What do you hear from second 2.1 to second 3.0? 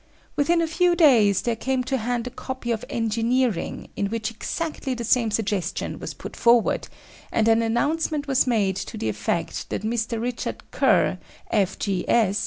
a copy of